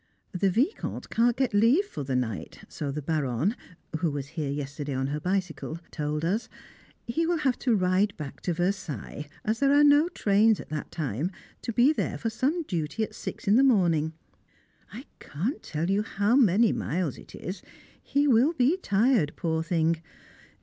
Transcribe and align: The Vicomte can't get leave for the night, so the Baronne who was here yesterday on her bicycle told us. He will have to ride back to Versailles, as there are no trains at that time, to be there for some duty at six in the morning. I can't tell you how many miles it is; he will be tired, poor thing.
The 0.31 0.49
Vicomte 0.49 1.11
can't 1.11 1.35
get 1.35 1.53
leave 1.53 1.85
for 1.85 2.03
the 2.03 2.15
night, 2.15 2.61
so 2.67 2.89
the 2.89 3.03
Baronne 3.03 3.55
who 3.99 4.09
was 4.09 4.29
here 4.29 4.49
yesterday 4.49 4.95
on 4.95 5.05
her 5.13 5.19
bicycle 5.19 5.77
told 5.91 6.25
us. 6.25 6.49
He 7.05 7.27
will 7.27 7.37
have 7.37 7.59
to 7.59 7.75
ride 7.75 8.17
back 8.17 8.41
to 8.41 8.53
Versailles, 8.55 9.29
as 9.45 9.59
there 9.59 9.71
are 9.75 9.83
no 9.83 10.09
trains 10.09 10.59
at 10.59 10.69
that 10.69 10.89
time, 10.89 11.29
to 11.61 11.71
be 11.71 11.93
there 11.93 12.17
for 12.17 12.31
some 12.31 12.63
duty 12.63 13.03
at 13.03 13.13
six 13.13 13.47
in 13.47 13.57
the 13.57 13.63
morning. 13.63 14.13
I 14.91 15.05
can't 15.19 15.61
tell 15.61 15.87
you 15.91 16.01
how 16.01 16.35
many 16.35 16.71
miles 16.73 17.19
it 17.19 17.35
is; 17.35 17.61
he 18.01 18.27
will 18.27 18.53
be 18.53 18.77
tired, 18.77 19.33
poor 19.35 19.61
thing. 19.61 19.97